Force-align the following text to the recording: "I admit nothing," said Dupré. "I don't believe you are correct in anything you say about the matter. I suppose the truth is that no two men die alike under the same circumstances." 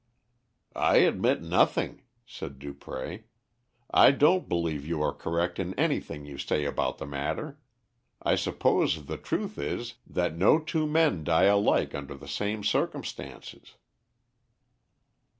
"I 0.75 0.95
admit 0.95 1.43
nothing," 1.43 2.01
said 2.25 2.57
Dupré. 2.57 3.25
"I 3.91 4.09
don't 4.09 4.49
believe 4.49 4.83
you 4.83 4.99
are 5.03 5.13
correct 5.13 5.59
in 5.59 5.75
anything 5.75 6.25
you 6.25 6.39
say 6.39 6.65
about 6.65 6.97
the 6.97 7.05
matter. 7.05 7.59
I 8.19 8.33
suppose 8.33 9.05
the 9.05 9.17
truth 9.17 9.59
is 9.59 9.93
that 10.07 10.35
no 10.35 10.57
two 10.57 10.87
men 10.87 11.23
die 11.23 11.43
alike 11.43 11.93
under 11.93 12.15
the 12.15 12.27
same 12.27 12.63
circumstances." 12.63 13.75